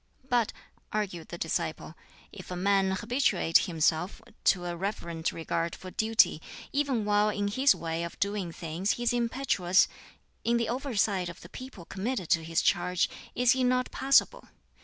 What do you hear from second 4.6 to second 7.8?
a reverent regard for duty even while in his